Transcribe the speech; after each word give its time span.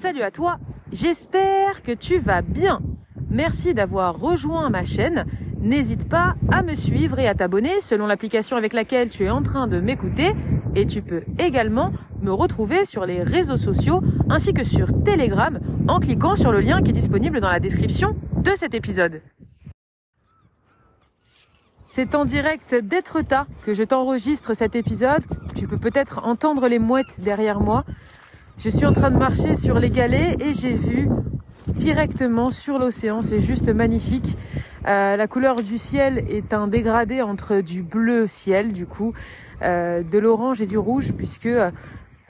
Salut 0.00 0.22
à 0.22 0.30
toi, 0.30 0.60
j'espère 0.92 1.82
que 1.82 1.90
tu 1.90 2.18
vas 2.18 2.40
bien. 2.40 2.80
Merci 3.30 3.74
d'avoir 3.74 4.16
rejoint 4.16 4.70
ma 4.70 4.84
chaîne. 4.84 5.26
N'hésite 5.58 6.08
pas 6.08 6.36
à 6.52 6.62
me 6.62 6.76
suivre 6.76 7.18
et 7.18 7.26
à 7.26 7.34
t'abonner 7.34 7.80
selon 7.80 8.06
l'application 8.06 8.56
avec 8.56 8.74
laquelle 8.74 9.08
tu 9.08 9.24
es 9.24 9.30
en 9.30 9.42
train 9.42 9.66
de 9.66 9.80
m'écouter. 9.80 10.36
Et 10.76 10.86
tu 10.86 11.02
peux 11.02 11.24
également 11.40 11.90
me 12.22 12.30
retrouver 12.30 12.84
sur 12.84 13.06
les 13.06 13.24
réseaux 13.24 13.56
sociaux 13.56 14.00
ainsi 14.30 14.54
que 14.54 14.62
sur 14.62 14.86
Telegram 15.02 15.58
en 15.88 15.98
cliquant 15.98 16.36
sur 16.36 16.52
le 16.52 16.60
lien 16.60 16.80
qui 16.80 16.90
est 16.90 16.94
disponible 16.94 17.40
dans 17.40 17.50
la 17.50 17.58
description 17.58 18.14
de 18.36 18.52
cet 18.54 18.74
épisode. 18.74 19.20
C'est 21.82 22.14
en 22.14 22.24
direct 22.24 22.72
d'Etretat 22.72 23.48
que 23.64 23.74
je 23.74 23.82
t'enregistre 23.82 24.54
cet 24.54 24.76
épisode. 24.76 25.24
Tu 25.56 25.66
peux 25.66 25.78
peut-être 25.78 26.24
entendre 26.24 26.68
les 26.68 26.78
mouettes 26.78 27.20
derrière 27.20 27.58
moi. 27.58 27.84
Je 28.58 28.70
suis 28.70 28.86
en 28.86 28.92
train 28.92 29.12
de 29.12 29.16
marcher 29.16 29.54
sur 29.54 29.78
les 29.78 29.88
galets 29.88 30.42
et 30.42 30.52
j'ai 30.52 30.74
vu 30.74 31.08
directement 31.68 32.50
sur 32.50 32.80
l'océan. 32.80 33.22
C'est 33.22 33.40
juste 33.40 33.68
magnifique. 33.68 34.36
Euh, 34.88 35.16
la 35.16 35.28
couleur 35.28 35.62
du 35.62 35.78
ciel 35.78 36.24
est 36.28 36.52
un 36.52 36.66
dégradé 36.66 37.22
entre 37.22 37.60
du 37.60 37.84
bleu 37.84 38.26
ciel, 38.26 38.72
du 38.72 38.84
coup, 38.84 39.12
euh, 39.62 40.02
de 40.02 40.18
l'orange 40.18 40.60
et 40.60 40.66
du 40.66 40.76
rouge, 40.76 41.12
puisque 41.12 41.46
euh, 41.46 41.70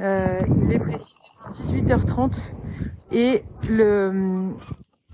il 0.00 0.70
est 0.70 0.78
précisément 0.78 1.24
18h30 1.50 2.52
et 3.10 3.42
le, 3.66 4.50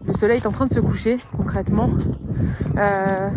le 0.05 0.13
soleil 0.15 0.39
est 0.39 0.47
en 0.47 0.53
train 0.53 0.67
de 0.67 0.73
se 0.73 0.81
coucher 0.81 1.19
concrètement. 1.37 1.91
Euh, 2.77 3.31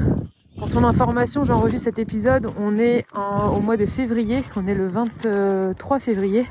pour 0.58 0.72
ton 0.72 0.84
information, 0.84 1.44
j'enregistre 1.44 1.84
cet 1.84 2.00
épisode, 2.00 2.48
on 2.60 2.80
est 2.80 3.06
en, 3.14 3.50
au 3.50 3.60
mois 3.60 3.78
de 3.78 3.86
février, 3.86 4.44
on 4.56 4.66
est 4.66 4.74
le 4.74 4.88
23 4.88 6.00
février. 6.00 6.48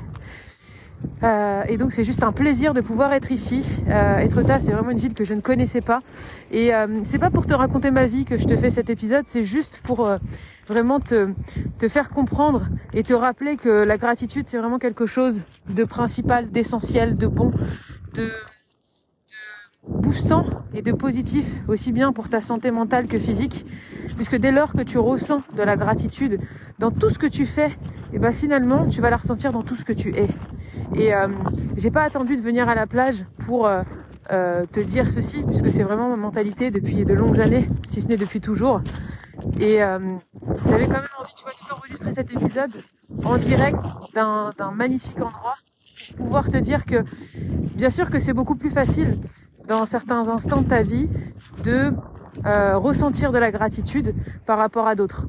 Euh, 1.23 1.63
et 1.67 1.77
donc 1.77 1.93
c'est 1.93 2.03
juste 2.03 2.23
un 2.23 2.31
plaisir 2.31 2.73
de 2.73 2.81
pouvoir 2.81 3.13
être 3.13 3.31
ici. 3.31 3.83
Euh, 3.89 4.17
Etretat, 4.17 4.59
c'est 4.59 4.71
vraiment 4.71 4.91
une 4.91 4.99
ville 4.99 5.13
que 5.13 5.25
je 5.25 5.33
ne 5.33 5.41
connaissais 5.41 5.81
pas. 5.81 5.99
Et 6.51 6.73
euh, 6.73 7.01
c'est 7.03 7.19
pas 7.19 7.29
pour 7.29 7.45
te 7.45 7.53
raconter 7.53 7.91
ma 7.91 8.05
vie 8.05 8.25
que 8.25 8.37
je 8.37 8.45
te 8.45 8.55
fais 8.55 8.69
cet 8.69 8.89
épisode, 8.89 9.25
c'est 9.27 9.43
juste 9.43 9.79
pour 9.83 10.07
euh, 10.07 10.17
vraiment 10.67 10.99
te, 10.99 11.29
te 11.79 11.87
faire 11.87 12.09
comprendre 12.09 12.67
et 12.93 13.03
te 13.03 13.13
rappeler 13.13 13.57
que 13.57 13.69
la 13.69 13.97
gratitude, 13.97 14.47
c'est 14.47 14.57
vraiment 14.57 14.79
quelque 14.79 15.05
chose 15.05 15.43
de 15.69 15.83
principal, 15.83 16.51
d'essentiel, 16.51 17.15
de 17.15 17.27
bon, 17.27 17.51
de, 18.13 18.23
de 18.23 18.29
boostant 19.87 20.45
et 20.73 20.81
de 20.81 20.91
positif, 20.91 21.63
aussi 21.67 21.91
bien 21.91 22.13
pour 22.13 22.29
ta 22.29 22.41
santé 22.41 22.71
mentale 22.71 23.07
que 23.07 23.17
physique. 23.17 23.65
Puisque 24.15 24.37
dès 24.37 24.51
lors 24.51 24.73
que 24.73 24.81
tu 24.81 24.97
ressens 24.97 25.41
de 25.55 25.61
la 25.61 25.75
gratitude 25.75 26.39
dans 26.79 26.89
tout 26.89 27.11
ce 27.11 27.19
que 27.19 27.27
tu 27.27 27.45
fais, 27.45 27.71
et 28.13 28.19
ben 28.19 28.33
finalement 28.33 28.87
tu 28.87 28.99
vas 28.99 29.11
la 29.11 29.17
ressentir 29.17 29.51
dans 29.51 29.61
tout 29.61 29.75
ce 29.75 29.85
que 29.85 29.93
tu 29.93 30.09
es. 30.15 30.27
Et 30.95 31.13
euh, 31.13 31.27
j'ai 31.75 31.91
pas 31.91 32.03
attendu 32.03 32.35
de 32.35 32.41
venir 32.41 32.69
à 32.69 32.75
la 32.75 32.87
plage 32.87 33.25
pour 33.45 33.67
euh, 33.67 33.81
euh, 34.31 34.65
te 34.65 34.79
dire 34.79 35.09
ceci, 35.09 35.43
puisque 35.43 35.71
c'est 35.71 35.83
vraiment 35.83 36.09
ma 36.09 36.15
mentalité 36.15 36.71
depuis 36.71 37.05
de 37.05 37.13
longues 37.13 37.39
années, 37.39 37.67
si 37.87 38.01
ce 38.01 38.07
n'est 38.07 38.17
depuis 38.17 38.41
toujours. 38.41 38.81
Et 39.59 39.83
euh, 39.83 39.99
j'avais 40.65 40.85
quand 40.85 40.93
même 40.93 41.07
envie, 41.19 41.33
tu 41.35 41.43
vois, 41.43 42.09
de 42.09 42.13
cet 42.13 42.33
épisode 42.33 42.71
en 43.23 43.37
direct 43.37 43.79
d'un 44.13 44.71
magnifique 44.73 45.21
endroit 45.21 45.55
pour 46.17 46.25
pouvoir 46.25 46.49
te 46.49 46.57
dire 46.57 46.85
que 46.85 47.03
bien 47.75 47.89
sûr 47.89 48.09
que 48.09 48.19
c'est 48.19 48.33
beaucoup 48.33 48.55
plus 48.55 48.71
facile 48.71 49.17
dans 49.67 49.85
certains 49.85 50.27
instants 50.29 50.61
de 50.61 50.67
ta 50.67 50.81
vie 50.81 51.09
de 51.63 51.93
euh, 52.45 52.77
ressentir 52.77 53.31
de 53.31 53.37
la 53.37 53.51
gratitude 53.51 54.15
par 54.45 54.57
rapport 54.57 54.87
à 54.87 54.95
d'autres. 54.95 55.27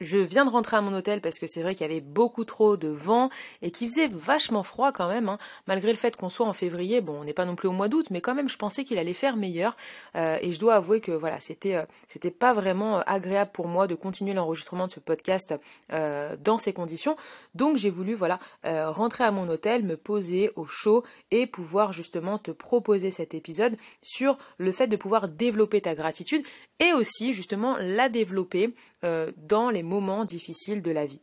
Je 0.00 0.18
viens 0.18 0.44
de 0.44 0.50
rentrer 0.50 0.76
à 0.76 0.80
mon 0.80 0.92
hôtel 0.92 1.20
parce 1.20 1.38
que 1.38 1.46
c'est 1.46 1.62
vrai 1.62 1.74
qu'il 1.74 1.86
y 1.86 1.90
avait 1.90 2.00
beaucoup 2.00 2.44
trop 2.44 2.76
de 2.76 2.88
vent 2.88 3.30
et 3.62 3.70
qu'il 3.70 3.88
faisait 3.88 4.08
vachement 4.08 4.64
froid 4.64 4.90
quand 4.90 5.08
même, 5.08 5.28
hein. 5.28 5.38
malgré 5.68 5.92
le 5.92 5.96
fait 5.96 6.16
qu'on 6.16 6.28
soit 6.28 6.46
en 6.46 6.52
février. 6.52 7.00
Bon, 7.00 7.20
on 7.20 7.24
n'est 7.24 7.32
pas 7.32 7.44
non 7.44 7.54
plus 7.54 7.68
au 7.68 7.72
mois 7.72 7.88
d'août, 7.88 8.06
mais 8.10 8.20
quand 8.20 8.34
même, 8.34 8.48
je 8.48 8.56
pensais 8.56 8.84
qu'il 8.84 8.98
allait 8.98 9.14
faire 9.14 9.36
meilleur. 9.36 9.76
Euh, 10.16 10.36
et 10.42 10.50
je 10.50 10.58
dois 10.58 10.74
avouer 10.74 11.00
que 11.00 11.12
voilà, 11.12 11.38
c'était 11.38 11.76
euh, 11.76 11.84
c'était 12.08 12.32
pas 12.32 12.52
vraiment 12.52 12.98
euh, 12.98 13.02
agréable 13.06 13.52
pour 13.52 13.68
moi 13.68 13.86
de 13.86 13.94
continuer 13.94 14.34
l'enregistrement 14.34 14.86
de 14.86 14.92
ce 14.92 15.00
podcast 15.00 15.54
euh, 15.92 16.36
dans 16.42 16.58
ces 16.58 16.72
conditions. 16.72 17.16
Donc 17.54 17.76
j'ai 17.76 17.90
voulu 17.90 18.14
voilà 18.14 18.38
rentrer 18.64 19.24
à 19.24 19.30
mon 19.30 19.48
hôtel, 19.48 19.84
me 19.84 19.96
poser 19.96 20.50
au 20.56 20.66
chaud 20.66 21.04
et 21.30 21.46
pouvoir 21.46 21.92
justement 21.92 22.38
te 22.38 22.50
proposer 22.50 23.10
cet 23.10 23.34
épisode 23.34 23.76
sur 24.02 24.38
le 24.58 24.72
fait 24.72 24.86
de 24.86 24.96
pouvoir 24.96 25.28
développer 25.28 25.80
ta 25.80 25.94
gratitude 25.94 26.44
et 26.80 26.92
aussi 26.92 27.34
justement 27.34 27.76
la 27.78 28.08
développer 28.08 28.74
euh, 29.04 29.30
dans 29.36 29.70
les 29.70 29.82
moments 29.82 30.24
difficiles 30.24 30.82
de 30.82 30.90
la 30.90 31.06
vie. 31.06 31.22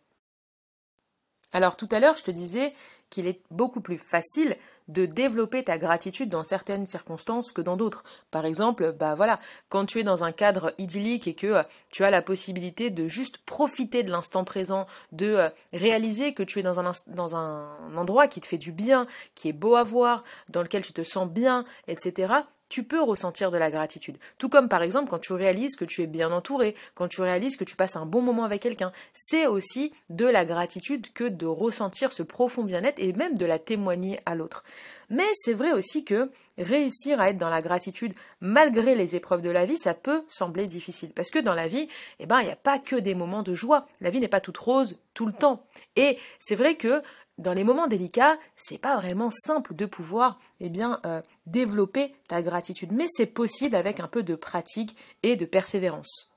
Alors 1.53 1.75
tout 1.75 1.90
à 1.92 2.00
l'heure, 2.00 2.18
je 2.18 2.24
te 2.24 2.31
disais 2.31 2.74
qu'il 3.09 3.28
est 3.28 3.42
beaucoup 3.52 3.81
plus 3.81 3.97
facile 3.97 4.56
de 4.88 5.06
développer 5.06 5.64
ta 5.64 5.78
gratitude 5.78 6.30
dans 6.30 6.44
certaines 6.44 6.86
circonstances 6.86 7.52
que 7.52 7.62
dans 7.62 7.78
d'autres. 7.78 8.03
Par 8.30 8.46
exemple, 8.46 8.92
bah 8.92 9.16
voilà, 9.16 9.40
quand 9.69 9.86
tu 9.86 10.00
es 10.00 10.03
dans 10.03 10.24
un 10.24 10.31
cadre 10.31 10.74
idyllique 10.78 11.28
et 11.28 11.34
que 11.34 11.47
euh, 11.47 11.64
tu 11.90 12.03
as 12.03 12.12
la 12.12 12.22
possibilité 12.22 12.90
de 12.90 13.08
juste 13.08 13.38
profiter 13.40 14.03
de 14.03 14.12
l'instant 14.12 14.44
présent, 14.44 14.88
de 15.12 15.28
euh, 15.28 15.50
réaliser 15.74 16.34
que 16.34 16.44
tu 16.44 16.59
es 16.59 16.63
dans 16.63 16.80
un, 16.80 16.92
dans 17.08 17.36
un 17.36 17.96
endroit 17.96 18.28
qui 18.28 18.42
te 18.42 18.48
fait 18.48 18.58
du 18.58 18.72
bien, 18.72 19.08
qui 19.36 19.50
est 19.50 19.53
beau 19.53 19.75
à 19.75 19.84
voir, 19.84 20.24
dans 20.50 20.62
lequel 20.62 20.84
tu 20.84 20.94
te 20.94 21.03
sens 21.03 21.28
bien, 21.28 21.66
etc 21.88 22.34
tu 22.71 22.83
peux 22.83 23.01
ressentir 23.01 23.51
de 23.51 23.57
la 23.57 23.69
gratitude. 23.69 24.17
Tout 24.37 24.47
comme 24.47 24.69
par 24.69 24.81
exemple 24.81 25.09
quand 25.09 25.19
tu 25.19 25.33
réalises 25.33 25.75
que 25.75 25.85
tu 25.85 26.01
es 26.01 26.07
bien 26.07 26.31
entouré, 26.31 26.75
quand 26.95 27.09
tu 27.09 27.21
réalises 27.21 27.57
que 27.57 27.65
tu 27.65 27.75
passes 27.75 27.97
un 27.97 28.05
bon 28.05 28.21
moment 28.21 28.45
avec 28.45 28.61
quelqu'un. 28.61 28.93
C'est 29.13 29.45
aussi 29.45 29.93
de 30.09 30.25
la 30.25 30.45
gratitude 30.45 31.11
que 31.13 31.25
de 31.25 31.45
ressentir 31.45 32.13
ce 32.13 32.23
profond 32.23 32.63
bien-être 32.63 32.99
et 32.99 33.11
même 33.11 33.37
de 33.37 33.45
la 33.45 33.59
témoigner 33.59 34.21
à 34.25 34.35
l'autre. 34.35 34.63
Mais 35.09 35.27
c'est 35.35 35.53
vrai 35.53 35.73
aussi 35.73 36.05
que 36.05 36.31
réussir 36.57 37.19
à 37.19 37.29
être 37.29 37.37
dans 37.37 37.49
la 37.49 37.61
gratitude 37.61 38.13
malgré 38.39 38.95
les 38.95 39.15
épreuves 39.15 39.41
de 39.41 39.49
la 39.49 39.65
vie, 39.65 39.77
ça 39.77 39.93
peut 39.93 40.23
sembler 40.27 40.65
difficile. 40.67 41.11
Parce 41.11 41.29
que 41.29 41.39
dans 41.39 41.53
la 41.53 41.67
vie, 41.67 41.89
eh 42.19 42.25
ben, 42.25 42.39
il 42.39 42.45
n'y 42.45 42.51
a 42.51 42.55
pas 42.55 42.79
que 42.79 42.95
des 42.95 43.15
moments 43.15 43.43
de 43.43 43.53
joie. 43.53 43.88
La 43.99 44.09
vie 44.09 44.19
n'est 44.19 44.27
pas 44.27 44.39
toute 44.39 44.57
rose 44.57 44.97
tout 45.13 45.25
le 45.25 45.33
temps. 45.33 45.65
Et 45.95 46.17
c'est 46.39 46.55
vrai 46.55 46.75
que 46.75 47.01
dans 47.41 47.53
les 47.53 47.63
moments 47.63 47.88
délicats, 47.88 48.38
c'est 48.56 48.78
pas 48.78 48.96
vraiment 48.97 49.29
simple 49.31 49.75
de 49.75 49.85
pouvoir 49.85 50.40
eh 50.59 50.69
bien 50.69 51.00
euh, 51.06 51.22
développer 51.47 52.13
ta 52.28 52.41
gratitude, 52.41 52.91
mais 52.91 53.07
c'est 53.09 53.25
possible 53.25 53.75
avec 53.75 54.00
un 54.00 54.07
peu 54.07 54.24
de 54.24 54.35
pratique 54.35 54.96
et 55.24 55.35
de 55.35 55.46
persévérance. 55.46 56.31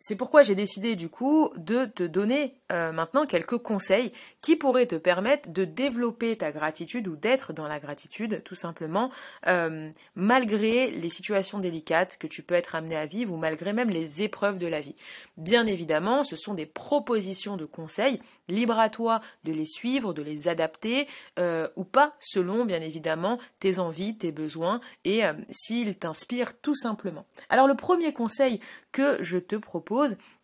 C'est 0.00 0.14
pourquoi 0.14 0.44
j'ai 0.44 0.54
décidé 0.54 0.94
du 0.94 1.08
coup 1.08 1.50
de 1.56 1.84
te 1.84 2.04
donner 2.04 2.54
euh, 2.70 2.92
maintenant 2.92 3.26
quelques 3.26 3.58
conseils 3.58 4.12
qui 4.42 4.54
pourraient 4.54 4.86
te 4.86 4.94
permettre 4.94 5.50
de 5.50 5.64
développer 5.64 6.36
ta 6.36 6.52
gratitude 6.52 7.08
ou 7.08 7.16
d'être 7.16 7.52
dans 7.52 7.66
la 7.66 7.80
gratitude 7.80 8.42
tout 8.44 8.54
simplement 8.54 9.10
euh, 9.48 9.90
malgré 10.14 10.92
les 10.92 11.10
situations 11.10 11.58
délicates 11.58 12.16
que 12.16 12.28
tu 12.28 12.44
peux 12.44 12.54
être 12.54 12.76
amené 12.76 12.94
à 12.94 13.06
vivre 13.06 13.34
ou 13.34 13.38
malgré 13.38 13.72
même 13.72 13.90
les 13.90 14.22
épreuves 14.22 14.58
de 14.58 14.68
la 14.68 14.80
vie. 14.80 14.94
Bien 15.36 15.66
évidemment, 15.66 16.22
ce 16.22 16.36
sont 16.36 16.54
des 16.54 16.66
propositions 16.66 17.56
de 17.56 17.64
conseils, 17.64 18.20
libre 18.46 18.78
à 18.78 18.90
toi 18.90 19.20
de 19.42 19.52
les 19.52 19.66
suivre, 19.66 20.14
de 20.14 20.22
les 20.22 20.46
adapter 20.46 21.08
euh, 21.40 21.66
ou 21.74 21.82
pas 21.82 22.12
selon 22.20 22.64
bien 22.64 22.82
évidemment 22.82 23.40
tes 23.58 23.80
envies, 23.80 24.16
tes 24.16 24.30
besoins 24.30 24.80
et 25.04 25.22
s'ils 25.50 25.98
t'inspirent 25.98 26.60
tout 26.60 26.76
simplement. 26.76 27.26
Alors 27.48 27.66
le 27.66 27.74
premier 27.74 28.12
conseil 28.12 28.60
que 28.92 29.22
je 29.22 29.38
te 29.38 29.56
propose, 29.56 29.87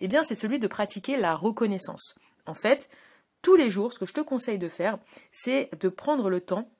eh 0.01 0.09
bien 0.09 0.23
c'est 0.23 0.35
celui 0.35 0.59
de 0.59 0.67
pratiquer 0.67 1.17
la 1.17 1.35
reconnaissance. 1.35 2.15
En 2.47 2.55
fait, 2.55 2.89
tous 3.43 3.57
les 3.57 3.71
jours, 3.71 3.93
ce 3.93 3.99
que 3.99 4.07
je 4.07 4.13
te 4.13 4.21
conseille 4.21 4.59
de 4.59 4.69
faire, 4.69 4.99
c'est 5.31 5.71
de 5.81 5.89
prendre 5.89 6.31
le 6.31 6.41
temps 6.41 6.71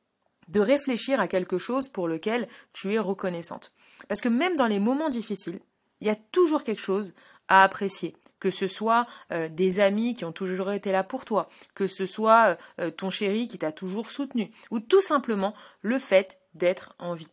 de 0.49 0.61
réfléchir 0.61 1.21
à 1.21 1.29
quelque 1.29 1.59
chose 1.59 1.89
pour 1.89 2.09
lequel 2.09 2.49
tu 2.73 2.93
es 2.93 2.99
reconnaissante. 2.99 3.73
Parce 4.09 4.21
que 4.21 4.29
même 4.29 4.57
dans 4.57 4.67
les 4.67 4.79
moments 4.79 5.09
difficiles, 5.09 5.61
il 6.01 6.07
y 6.07 6.11
a 6.11 6.17
toujours 6.17 6.65
quelque 6.65 6.81
chose 6.81 7.15
à 7.49 7.63
apprécier. 7.63 8.17
Que 8.41 8.51
ce 8.51 8.67
soit 8.67 9.07
euh, 9.33 9.49
des 9.49 9.81
amis 9.81 10.15
qui 10.15 10.25
ont 10.25 10.33
toujours 10.33 10.71
été 10.71 10.93
là 10.93 11.03
pour 11.03 11.25
toi, 11.25 11.49
que 11.75 11.87
ce 11.87 12.05
soit 12.05 12.59
euh, 12.79 12.91
ton 12.91 13.09
chéri 13.09 13.49
qui 13.49 13.59
t'a 13.59 13.73
toujours 13.73 14.11
soutenu, 14.11 14.51
ou 14.71 14.81
tout 14.81 15.01
simplement 15.01 15.55
le 15.81 15.99
fait 15.99 16.39
d'être 16.53 16.95
en 16.99 17.15
vie. 17.15 17.31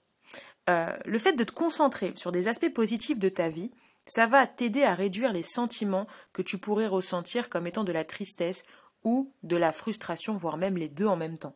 Euh, 0.69 0.95
le 1.05 1.19
fait 1.19 1.33
de 1.33 1.43
te 1.43 1.51
concentrer 1.51 2.13
sur 2.15 2.31
des 2.31 2.47
aspects 2.47 2.73
positifs 2.73 3.19
de 3.19 3.29
ta 3.29 3.49
vie, 3.49 3.71
ça 4.05 4.25
va 4.27 4.47
t'aider 4.47 4.83
à 4.83 4.95
réduire 4.95 5.33
les 5.33 5.43
sentiments 5.43 6.07
que 6.33 6.41
tu 6.41 6.57
pourrais 6.57 6.87
ressentir 6.87 7.49
comme 7.49 7.67
étant 7.67 7.83
de 7.83 7.91
la 7.91 8.03
tristesse 8.03 8.65
ou 9.03 9.31
de 9.43 9.57
la 9.57 9.71
frustration, 9.71 10.35
voire 10.35 10.57
même 10.57 10.77
les 10.77 10.89
deux 10.89 11.07
en 11.07 11.15
même 11.15 11.37
temps. 11.37 11.55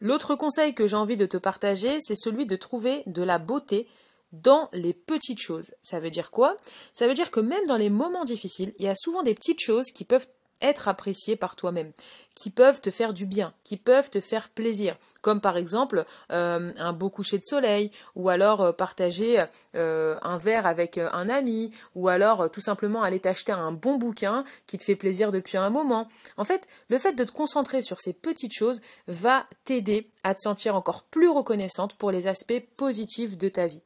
L'autre 0.00 0.34
conseil 0.34 0.74
que 0.74 0.86
j'ai 0.86 0.96
envie 0.96 1.16
de 1.16 1.26
te 1.26 1.36
partager, 1.36 1.98
c'est 2.00 2.16
celui 2.16 2.46
de 2.46 2.56
trouver 2.56 3.02
de 3.06 3.22
la 3.22 3.38
beauté 3.38 3.88
dans 4.32 4.68
les 4.72 4.92
petites 4.92 5.40
choses. 5.40 5.74
Ça 5.82 6.00
veut 6.00 6.10
dire 6.10 6.30
quoi? 6.30 6.56
Ça 6.92 7.06
veut 7.06 7.14
dire 7.14 7.30
que 7.30 7.40
même 7.40 7.66
dans 7.66 7.76
les 7.76 7.90
moments 7.90 8.24
difficiles, 8.24 8.74
il 8.78 8.84
y 8.84 8.88
a 8.88 8.94
souvent 8.94 9.22
des 9.22 9.34
petites 9.34 9.60
choses 9.60 9.92
qui 9.92 10.04
peuvent 10.04 10.28
être 10.64 10.88
apprécié 10.88 11.36
par 11.36 11.56
toi-même, 11.56 11.92
qui 12.34 12.50
peuvent 12.50 12.80
te 12.80 12.90
faire 12.90 13.12
du 13.12 13.26
bien, 13.26 13.52
qui 13.62 13.76
peuvent 13.76 14.10
te 14.10 14.20
faire 14.20 14.48
plaisir, 14.48 14.96
comme 15.22 15.40
par 15.40 15.56
exemple 15.56 16.04
euh, 16.32 16.72
un 16.76 16.92
beau 16.92 17.10
coucher 17.10 17.38
de 17.38 17.44
soleil, 17.44 17.92
ou 18.16 18.28
alors 18.28 18.62
euh, 18.62 18.72
partager 18.72 19.44
euh, 19.76 20.16
un 20.22 20.38
verre 20.38 20.66
avec 20.66 20.98
un 20.98 21.28
ami, 21.28 21.70
ou 21.94 22.08
alors 22.08 22.50
tout 22.50 22.60
simplement 22.60 23.02
aller 23.02 23.20
t'acheter 23.20 23.52
un 23.52 23.72
bon 23.72 23.96
bouquin 23.96 24.44
qui 24.66 24.78
te 24.78 24.84
fait 24.84 24.96
plaisir 24.96 25.30
depuis 25.30 25.58
un 25.58 25.70
moment. 25.70 26.08
En 26.36 26.44
fait, 26.44 26.66
le 26.88 26.98
fait 26.98 27.12
de 27.12 27.24
te 27.24 27.32
concentrer 27.32 27.82
sur 27.82 28.00
ces 28.00 28.12
petites 28.12 28.54
choses 28.54 28.80
va 29.06 29.46
t'aider 29.64 30.08
à 30.24 30.34
te 30.34 30.40
sentir 30.40 30.74
encore 30.74 31.04
plus 31.04 31.28
reconnaissante 31.28 31.94
pour 31.94 32.10
les 32.10 32.26
aspects 32.26 32.62
positifs 32.76 33.36
de 33.36 33.48
ta 33.48 33.66
vie. 33.66 33.82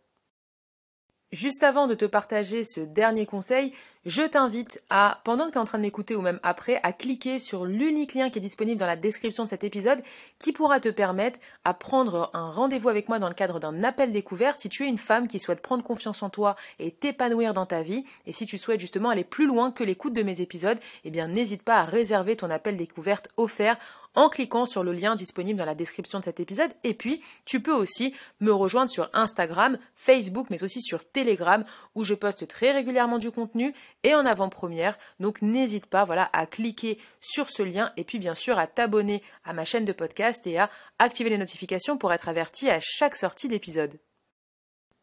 Juste 1.31 1.63
avant 1.63 1.87
de 1.87 1.95
te 1.95 2.07
partager 2.07 2.65
ce 2.65 2.81
dernier 2.81 3.27
conseil, 3.27 3.75
je 4.07 4.23
t'invite 4.23 4.83
à, 4.89 5.21
pendant 5.25 5.47
que 5.47 5.51
tu 5.51 5.59
es 5.59 5.61
en 5.61 5.67
train 5.67 5.77
de 5.77 5.83
m'écouter 5.83 6.17
ou 6.17 6.23
même 6.23 6.41
après, 6.43 6.81
à 6.83 6.95
cliquer 6.95 7.39
sur 7.39 7.67
l'unique 7.67 8.15
lien 8.15 8.31
qui 8.31 8.39
est 8.39 8.41
disponible 8.41 8.81
dans 8.81 8.87
la 8.87 8.97
description 8.97 9.45
de 9.45 9.49
cet 9.51 9.63
épisode 9.63 10.03
qui 10.39 10.53
pourra 10.53 10.81
te 10.81 10.89
permettre 10.89 11.39
à 11.65 11.75
prendre 11.75 12.31
un 12.33 12.51
rendez-vous 12.51 12.89
avec 12.89 13.11
moi 13.11 13.19
dans 13.19 13.29
le 13.29 13.35
cadre 13.35 13.61
d'un 13.61 13.85
appel 13.85 14.11
découverte. 14.11 14.61
Si 14.61 14.71
tu 14.71 14.85
es 14.85 14.89
une 14.89 14.97
femme 14.97 15.29
qui 15.29 15.39
souhaite 15.39 15.61
prendre 15.61 15.85
confiance 15.85 16.23
en 16.23 16.31
toi 16.31 16.57
et 16.79 16.93
t'épanouir 16.93 17.53
dans 17.53 17.67
ta 17.67 17.83
vie 17.83 18.05
et 18.25 18.33
si 18.33 18.47
tu 18.47 18.57
souhaites 18.57 18.81
justement 18.81 19.11
aller 19.11 19.25
plus 19.25 19.47
loin 19.47 19.71
que 19.71 19.85
l'écoute 19.85 20.15
de 20.15 20.23
mes 20.23 20.41
épisodes, 20.41 20.79
eh 21.05 21.11
bien 21.11 21.29
n'hésite 21.29 21.63
pas 21.63 21.77
à 21.77 21.85
réserver 21.85 22.37
ton 22.37 22.49
appel 22.49 22.79
découverte 22.79 23.29
offert 23.37 23.77
en 24.19 24.29
cliquant 24.29 24.67
sur 24.67 24.82
le 24.82 24.93
lien 24.93 25.15
disponible 25.15 25.61
dans 25.61 25.65
la 25.65 25.76
description 25.76 26.19
de 26.19 26.25
cet 26.25 26.41
épisode. 26.41 26.73
Et 26.82 26.93
puis, 26.93 27.23
tu 27.44 27.61
peux 27.61 27.73
aussi 27.73 28.12
me 28.41 28.50
rejoindre 28.50 28.91
sur 28.91 29.09
Instagram, 29.12 29.79
Facebook, 29.94 30.49
mais 30.50 30.65
aussi 30.65 30.82
sur 30.82 31.09
Telegram, 31.09 31.65
où 31.94 32.03
je 32.03 32.15
poste 32.15 32.49
très 32.49 32.73
régulièrement 32.73 33.19
du 33.19 33.31
contenu 33.31 33.73
et 34.03 34.17
en 34.17 34.26
avant-première. 34.26 34.99
Donc, 35.20 35.41
n'hésite 35.41 35.87
pas, 35.87 36.03
voilà, 36.03 36.29
à 36.32 36.47
cliquer 36.47 36.99
sur 37.20 37.49
ce 37.49 37.62
lien 37.62 37.93
et 37.97 38.03
puis, 38.03 38.19
bien 38.19 38.35
sûr, 38.35 38.59
à 38.59 38.67
t'abonner 38.67 39.23
à 39.44 39.53
ma 39.53 39.65
chaîne 39.65 39.85
de 39.85 39.93
podcast 39.93 40.44
et 40.49 40.59
à 40.59 40.69
activer 40.99 41.31
les 41.31 41.38
notifications 41.38 41.97
pour 41.97 42.12
être 42.12 42.29
averti 42.29 42.69
à 42.69 42.81
chaque 42.81 43.15
sortie 43.15 43.47
d'épisode. 43.47 44.00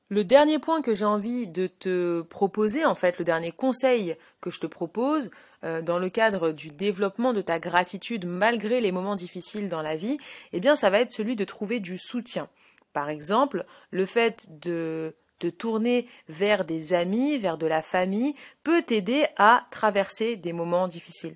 Le 0.10 0.24
dernier 0.24 0.60
point 0.60 0.84
que 0.84 0.94
j'ai 0.94 1.06
envie 1.06 1.48
de 1.48 1.66
te 1.66 2.22
proposer, 2.22 2.86
en 2.86 2.94
fait, 2.94 3.18
le 3.18 3.26
dernier 3.26 3.52
conseil 3.52 4.16
que 4.40 4.52
je 4.52 4.60
te 4.60 4.68
propose 4.68 5.32
euh, 5.64 5.82
dans 5.82 5.98
le 5.98 6.10
cadre 6.10 6.52
du 6.52 6.70
développement 6.70 7.34
de 7.34 7.42
ta 7.42 7.58
gratitude 7.58 8.28
malgré 8.28 8.82
les 8.82 8.92
moments 8.92 9.16
difficiles 9.16 9.68
dans 9.68 9.82
la 9.82 9.96
vie, 9.96 10.18
eh 10.54 10.60
bien, 10.60 10.76
ça 10.76 10.92
va 10.92 11.00
être 11.00 11.12
celui 11.12 11.36
de 11.36 11.44
trouver 11.44 11.80
du 11.80 11.98
soutien. 11.98 12.50
Par 12.94 13.10
exemple, 13.10 13.66
le 13.90 14.06
fait 14.06 14.60
de 14.62 15.16
te 15.40 15.48
tourner 15.48 16.08
vers 16.30 16.66
des 16.66 16.94
amis, 16.94 17.38
vers 17.40 17.58
de 17.58 17.66
la 17.66 17.82
famille, 17.82 18.36
peut 18.64 18.84
t'aider 18.84 19.26
à 19.38 19.66
traverser 19.72 20.36
des 20.36 20.54
moments 20.54 20.88
difficiles. 20.88 21.36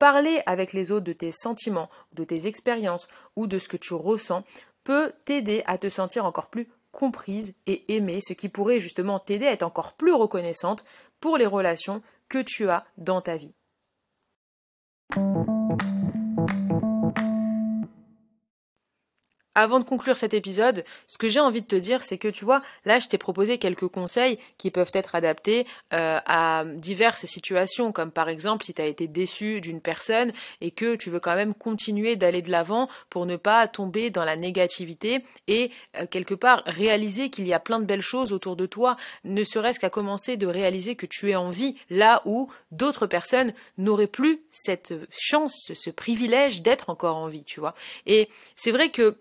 Parler 0.00 0.42
avec 0.44 0.72
les 0.72 0.90
autres 0.90 1.06
de 1.06 1.12
tes 1.12 1.32
sentiments, 1.32 1.88
de 2.14 2.24
tes 2.24 2.48
expériences 2.48 3.08
ou 3.36 3.46
de 3.46 3.58
ce 3.58 3.68
que 3.68 3.76
tu 3.76 3.94
ressens 3.94 4.42
peut 4.82 5.12
t'aider 5.24 5.62
à 5.66 5.78
te 5.78 5.88
sentir 5.88 6.24
encore 6.24 6.50
plus 6.50 6.68
comprise 6.92 7.54
et 7.66 7.94
aimée, 7.96 8.20
ce 8.20 8.32
qui 8.32 8.48
pourrait 8.48 8.80
justement 8.80 9.18
t'aider 9.18 9.46
à 9.46 9.52
être 9.52 9.62
encore 9.62 9.92
plus 9.94 10.12
reconnaissante 10.12 10.84
pour 11.20 11.36
les 11.36 11.46
relations 11.46 12.02
que 12.28 12.42
tu 12.42 12.68
as 12.68 12.84
dans 12.96 13.20
ta 13.20 13.36
vie. 13.36 13.54
Avant 19.60 19.80
de 19.80 19.84
conclure 19.84 20.16
cet 20.16 20.34
épisode, 20.34 20.84
ce 21.08 21.18
que 21.18 21.28
j'ai 21.28 21.40
envie 21.40 21.62
de 21.62 21.66
te 21.66 21.74
dire, 21.74 22.04
c'est 22.04 22.16
que 22.16 22.28
tu 22.28 22.44
vois, 22.44 22.62
là, 22.84 23.00
je 23.00 23.08
t'ai 23.08 23.18
proposé 23.18 23.58
quelques 23.58 23.88
conseils 23.88 24.38
qui 24.56 24.70
peuvent 24.70 24.92
être 24.94 25.16
adaptés 25.16 25.66
euh, 25.92 26.20
à 26.26 26.62
diverses 26.64 27.26
situations, 27.26 27.90
comme 27.90 28.12
par 28.12 28.28
exemple 28.28 28.62
si 28.62 28.72
tu 28.72 28.80
as 28.80 28.86
été 28.86 29.08
déçu 29.08 29.60
d'une 29.60 29.80
personne 29.80 30.32
et 30.60 30.70
que 30.70 30.94
tu 30.94 31.10
veux 31.10 31.18
quand 31.18 31.34
même 31.34 31.54
continuer 31.54 32.14
d'aller 32.14 32.40
de 32.40 32.52
l'avant 32.52 32.88
pour 33.10 33.26
ne 33.26 33.34
pas 33.34 33.66
tomber 33.66 34.10
dans 34.10 34.24
la 34.24 34.36
négativité 34.36 35.24
et 35.48 35.72
euh, 35.96 36.06
quelque 36.08 36.34
part 36.34 36.62
réaliser 36.66 37.28
qu'il 37.28 37.48
y 37.48 37.52
a 37.52 37.58
plein 37.58 37.80
de 37.80 37.84
belles 37.84 38.00
choses 38.00 38.32
autour 38.32 38.54
de 38.54 38.66
toi, 38.66 38.96
ne 39.24 39.42
serait-ce 39.42 39.80
qu'à 39.80 39.90
commencer 39.90 40.36
de 40.36 40.46
réaliser 40.46 40.94
que 40.94 41.06
tu 41.06 41.32
es 41.32 41.34
en 41.34 41.48
vie 41.48 41.74
là 41.90 42.22
où 42.26 42.48
d'autres 42.70 43.08
personnes 43.08 43.52
n'auraient 43.76 44.06
plus 44.06 44.40
cette 44.52 44.94
chance, 45.10 45.72
ce 45.74 45.90
privilège 45.90 46.62
d'être 46.62 46.90
encore 46.90 47.16
en 47.16 47.26
vie, 47.26 47.42
tu 47.42 47.58
vois. 47.58 47.74
Et 48.06 48.28
c'est 48.54 48.70
vrai 48.70 48.90
que 48.90 49.16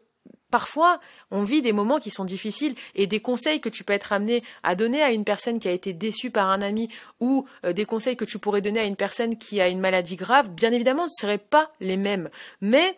Parfois, 0.50 1.00
on 1.30 1.44
vit 1.44 1.62
des 1.62 1.74
moments 1.74 2.00
qui 2.00 2.10
sont 2.10 2.24
difficiles 2.24 2.76
et 2.96 3.06
des 3.06 3.20
conseils 3.20 3.60
que 3.60 3.70
tu 3.70 3.84
peux 3.84 3.94
être 3.94 4.14
amené 4.14 4.44
à 4.64 4.76
donner 4.76 5.02
à 5.02 5.12
une 5.12 5.26
personne 5.26 5.60
qui 5.60 5.68
a 5.68 5.72
été 5.72 5.94
déçue 5.94 6.32
par 6.32 6.50
un 6.50 6.62
ami 6.62 6.90
ou 7.20 7.46
euh, 7.66 7.74
des 7.74 7.86
conseils 7.86 8.16
que 8.16 8.26
tu 8.26 8.40
pourrais 8.40 8.62
donner 8.62 8.80
à 8.80 8.86
une 8.86 8.96
personne 8.96 9.38
qui 9.38 9.60
a 9.60 9.68
une 9.68 9.80
maladie 9.80 10.16
grave, 10.16 10.50
bien 10.52 10.72
évidemment, 10.72 11.08
ce 11.08 11.12
ne 11.12 11.28
seraient 11.28 11.38
pas 11.38 11.72
les 11.82 11.98
mêmes. 11.98 12.30
Mais 12.62 12.98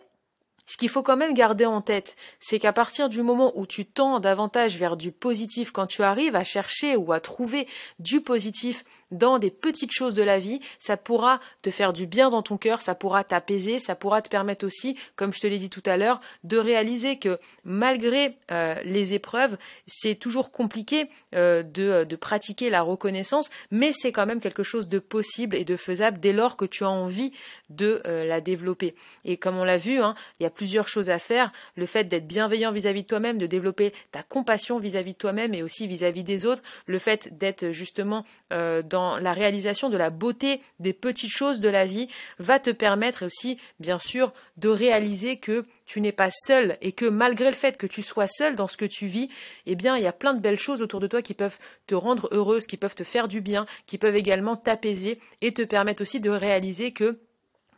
ce 0.70 0.76
qu'il 0.76 0.88
faut 0.88 1.02
quand 1.02 1.16
même 1.16 1.34
garder 1.34 1.66
en 1.66 1.80
tête, 1.80 2.14
c'est 2.38 2.60
qu'à 2.60 2.72
partir 2.72 3.08
du 3.08 3.22
moment 3.22 3.50
où 3.56 3.66
tu 3.66 3.84
tends 3.84 4.20
davantage 4.20 4.76
vers 4.76 4.96
du 4.96 5.10
positif, 5.10 5.72
quand 5.72 5.88
tu 5.88 6.04
arrives 6.04 6.36
à 6.36 6.44
chercher 6.44 6.94
ou 6.94 7.12
à 7.12 7.18
trouver 7.18 7.66
du 7.98 8.20
positif 8.20 8.84
dans 9.10 9.38
des 9.38 9.50
petites 9.50 9.92
choses 9.92 10.14
de 10.14 10.22
la 10.22 10.38
vie, 10.38 10.60
ça 10.78 10.96
pourra 10.96 11.40
te 11.62 11.70
faire 11.70 11.92
du 11.92 12.06
bien 12.06 12.30
dans 12.30 12.42
ton 12.42 12.56
cœur, 12.56 12.82
ça 12.82 12.94
pourra 12.94 13.24
t'apaiser, 13.24 13.78
ça 13.78 13.94
pourra 13.94 14.22
te 14.22 14.28
permettre 14.28 14.66
aussi, 14.66 14.96
comme 15.16 15.32
je 15.32 15.40
te 15.40 15.46
l'ai 15.46 15.58
dit 15.58 15.70
tout 15.70 15.82
à 15.86 15.96
l'heure, 15.96 16.20
de 16.44 16.56
réaliser 16.58 17.18
que 17.18 17.38
malgré 17.64 18.36
euh, 18.50 18.74
les 18.84 19.14
épreuves, 19.14 19.56
c'est 19.86 20.14
toujours 20.14 20.52
compliqué 20.52 21.08
euh, 21.34 21.62
de, 21.62 22.04
de, 22.04 22.16
pratiquer 22.16 22.70
la 22.70 22.82
reconnaissance, 22.82 23.50
mais 23.70 23.92
c'est 23.92 24.12
quand 24.12 24.26
même 24.26 24.40
quelque 24.40 24.62
chose 24.62 24.88
de 24.88 24.98
possible 24.98 25.56
et 25.56 25.64
de 25.64 25.76
faisable 25.76 26.18
dès 26.18 26.32
lors 26.32 26.56
que 26.56 26.64
tu 26.64 26.84
as 26.84 26.90
envie 26.90 27.32
de 27.68 28.02
euh, 28.06 28.24
la 28.24 28.40
développer. 28.40 28.94
Et 29.24 29.36
comme 29.36 29.56
on 29.56 29.64
l'a 29.64 29.78
vu, 29.78 30.00
hein, 30.00 30.14
il 30.38 30.44
y 30.44 30.46
a 30.46 30.50
plusieurs 30.50 30.88
choses 30.88 31.10
à 31.10 31.18
faire. 31.18 31.52
Le 31.76 31.86
fait 31.86 32.04
d'être 32.04 32.26
bienveillant 32.26 32.72
vis-à-vis 32.72 33.02
de 33.02 33.06
toi-même, 33.06 33.38
de 33.38 33.46
développer 33.46 33.92
ta 34.12 34.22
compassion 34.22 34.78
vis-à-vis 34.78 35.12
de 35.12 35.18
toi-même 35.18 35.54
et 35.54 35.62
aussi 35.62 35.86
vis-à-vis 35.86 36.24
des 36.24 36.46
autres, 36.46 36.62
le 36.86 36.98
fait 36.98 37.36
d'être 37.38 37.70
justement 37.70 38.24
dans 38.50 38.99
la 39.18 39.32
réalisation 39.32 39.88
de 39.88 39.96
la 39.96 40.10
beauté 40.10 40.60
des 40.78 40.92
petites 40.92 41.30
choses 41.30 41.60
de 41.60 41.68
la 41.68 41.84
vie 41.84 42.08
va 42.38 42.58
te 42.58 42.70
permettre 42.70 43.24
aussi, 43.24 43.58
bien 43.78 43.98
sûr, 43.98 44.32
de 44.56 44.68
réaliser 44.68 45.38
que 45.38 45.64
tu 45.86 46.00
n'es 46.00 46.12
pas 46.12 46.30
seul 46.30 46.76
et 46.80 46.92
que 46.92 47.06
malgré 47.06 47.50
le 47.50 47.56
fait 47.56 47.76
que 47.76 47.86
tu 47.86 48.02
sois 48.02 48.26
seul 48.26 48.56
dans 48.56 48.66
ce 48.66 48.76
que 48.76 48.84
tu 48.84 49.06
vis, 49.06 49.28
eh 49.66 49.74
bien, 49.74 49.96
il 49.96 50.02
y 50.02 50.06
a 50.06 50.12
plein 50.12 50.34
de 50.34 50.40
belles 50.40 50.58
choses 50.58 50.82
autour 50.82 51.00
de 51.00 51.06
toi 51.06 51.22
qui 51.22 51.34
peuvent 51.34 51.58
te 51.86 51.94
rendre 51.94 52.28
heureuse, 52.32 52.66
qui 52.66 52.76
peuvent 52.76 52.94
te 52.94 53.04
faire 53.04 53.28
du 53.28 53.40
bien, 53.40 53.66
qui 53.86 53.98
peuvent 53.98 54.16
également 54.16 54.56
t'apaiser 54.56 55.20
et 55.40 55.52
te 55.52 55.62
permettre 55.62 56.02
aussi 56.02 56.20
de 56.20 56.30
réaliser 56.30 56.92
que 56.92 57.18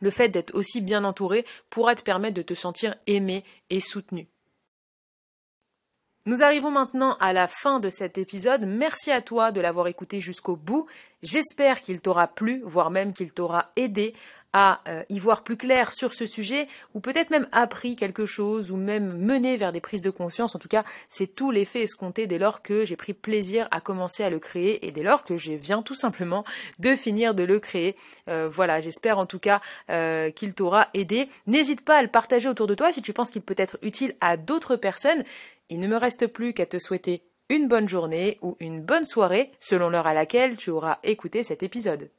le 0.00 0.10
fait 0.10 0.28
d'être 0.28 0.54
aussi 0.54 0.80
bien 0.80 1.04
entouré 1.04 1.46
pourra 1.70 1.94
te 1.94 2.02
permettre 2.02 2.34
de 2.34 2.42
te 2.42 2.54
sentir 2.54 2.96
aimé 3.06 3.44
et 3.70 3.80
soutenu. 3.80 4.28
Nous 6.24 6.44
arrivons 6.44 6.70
maintenant 6.70 7.16
à 7.18 7.32
la 7.32 7.48
fin 7.48 7.80
de 7.80 7.90
cet 7.90 8.16
épisode. 8.16 8.64
Merci 8.64 9.10
à 9.10 9.20
toi 9.20 9.50
de 9.50 9.60
l'avoir 9.60 9.88
écouté 9.88 10.20
jusqu'au 10.20 10.54
bout. 10.54 10.86
J'espère 11.24 11.80
qu'il 11.80 12.00
t'aura 12.00 12.28
plu, 12.28 12.62
voire 12.64 12.90
même 12.90 13.12
qu'il 13.12 13.32
t'aura 13.32 13.72
aidé 13.74 14.14
à 14.52 14.80
euh, 14.88 15.02
y 15.08 15.18
voir 15.18 15.44
plus 15.44 15.56
clair 15.56 15.92
sur 15.92 16.12
ce 16.12 16.26
sujet, 16.26 16.68
ou 16.94 17.00
peut-être 17.00 17.30
même 17.30 17.48
appris 17.52 17.96
quelque 17.96 18.26
chose, 18.26 18.70
ou 18.70 18.76
même 18.76 19.16
mené 19.16 19.56
vers 19.56 19.72
des 19.72 19.80
prises 19.80 20.02
de 20.02 20.10
conscience. 20.10 20.54
En 20.54 20.58
tout 20.58 20.68
cas, 20.68 20.84
c'est 21.08 21.34
tout 21.34 21.50
l'effet 21.50 21.82
escompté 21.82 22.26
dès 22.26 22.38
lors 22.38 22.62
que 22.62 22.84
j'ai 22.84 22.96
pris 22.96 23.14
plaisir 23.14 23.68
à 23.70 23.80
commencer 23.80 24.22
à 24.22 24.30
le 24.30 24.38
créer 24.38 24.86
et 24.86 24.90
dès 24.90 25.02
lors 25.02 25.24
que 25.24 25.36
je 25.36 25.52
viens 25.52 25.82
tout 25.82 25.94
simplement 25.94 26.44
de 26.78 26.94
finir 26.94 27.34
de 27.34 27.42
le 27.42 27.60
créer. 27.60 27.96
Euh, 28.28 28.48
voilà, 28.48 28.80
j'espère 28.80 29.18
en 29.18 29.26
tout 29.26 29.38
cas 29.38 29.60
euh, 29.90 30.30
qu'il 30.30 30.54
t'aura 30.54 30.88
aidé. 30.94 31.28
N'hésite 31.46 31.84
pas 31.84 31.96
à 31.96 32.02
le 32.02 32.08
partager 32.08 32.48
autour 32.48 32.66
de 32.66 32.74
toi 32.74 32.92
si 32.92 33.02
tu 33.02 33.12
penses 33.12 33.30
qu'il 33.30 33.42
peut 33.42 33.54
être 33.56 33.78
utile 33.82 34.14
à 34.20 34.36
d'autres 34.36 34.76
personnes. 34.76 35.24
Il 35.70 35.80
ne 35.80 35.88
me 35.88 35.96
reste 35.96 36.26
plus 36.26 36.52
qu'à 36.52 36.66
te 36.66 36.78
souhaiter 36.78 37.22
une 37.48 37.68
bonne 37.68 37.88
journée 37.88 38.38
ou 38.42 38.56
une 38.60 38.82
bonne 38.82 39.04
soirée 39.04 39.52
selon 39.60 39.90
l'heure 39.90 40.06
à 40.06 40.14
laquelle 40.14 40.56
tu 40.56 40.70
auras 40.70 40.98
écouté 41.02 41.42
cet 41.42 41.62
épisode. 41.62 42.10